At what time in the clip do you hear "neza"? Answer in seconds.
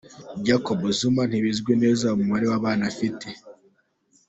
1.83-2.13